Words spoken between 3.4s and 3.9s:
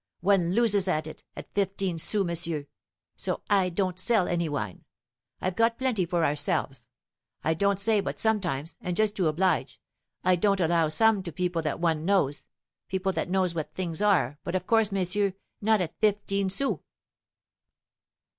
I